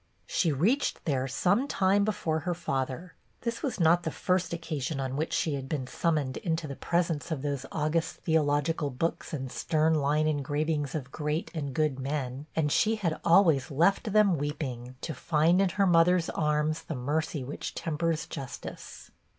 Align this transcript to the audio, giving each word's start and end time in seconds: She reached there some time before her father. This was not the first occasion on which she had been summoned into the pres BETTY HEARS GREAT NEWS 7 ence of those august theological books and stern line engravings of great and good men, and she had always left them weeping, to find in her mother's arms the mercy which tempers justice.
She 0.25 0.51
reached 0.51 1.05
there 1.05 1.27
some 1.27 1.67
time 1.67 2.03
before 2.03 2.39
her 2.39 2.55
father. 2.55 3.13
This 3.41 3.61
was 3.61 3.79
not 3.79 4.01
the 4.01 4.09
first 4.09 4.51
occasion 4.51 4.99
on 4.99 5.15
which 5.15 5.31
she 5.31 5.53
had 5.53 5.69
been 5.69 5.85
summoned 5.85 6.37
into 6.37 6.67
the 6.67 6.75
pres 6.75 7.09
BETTY 7.09 7.13
HEARS 7.13 7.19
GREAT 7.19 7.19
NEWS 7.21 7.25
7 7.25 7.35
ence 7.35 7.37
of 7.37 7.41
those 7.43 7.69
august 7.79 8.15
theological 8.15 8.89
books 8.89 9.31
and 9.31 9.51
stern 9.51 9.93
line 9.93 10.27
engravings 10.27 10.95
of 10.95 11.11
great 11.11 11.51
and 11.53 11.75
good 11.75 11.99
men, 11.99 12.47
and 12.55 12.71
she 12.71 12.95
had 12.95 13.19
always 13.23 13.69
left 13.69 14.11
them 14.11 14.39
weeping, 14.39 14.95
to 15.01 15.13
find 15.13 15.61
in 15.61 15.69
her 15.69 15.85
mother's 15.85 16.31
arms 16.31 16.81
the 16.81 16.95
mercy 16.95 17.43
which 17.43 17.75
tempers 17.75 18.25
justice. 18.25 19.11